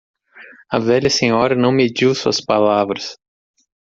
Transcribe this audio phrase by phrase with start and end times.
[0.71, 3.15] A velha senhora não mediu suas palavras.